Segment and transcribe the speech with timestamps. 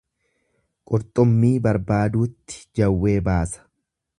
[0.91, 3.67] Qurxummii barbaaduutti jawwee baasa.